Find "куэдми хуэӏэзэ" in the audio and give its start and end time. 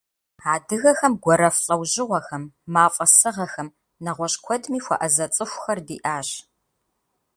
4.43-5.25